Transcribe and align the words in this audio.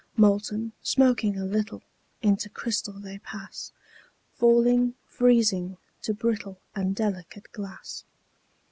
Molten, 0.17 0.71
smoking 0.81 1.37
a 1.37 1.45
little, 1.45 1.83
Into 2.23 2.49
crystal 2.49 2.99
they 2.99 3.19
pass; 3.19 3.71
Falling, 4.33 4.95
freezing, 5.05 5.77
to 6.01 6.11
brittle 6.15 6.59
And 6.75 6.95
delicate 6.95 7.51
glass. 7.51 8.03